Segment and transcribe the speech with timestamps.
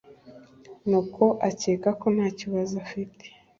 [0.89, 3.25] nuko akeka ko nta kibazo afite.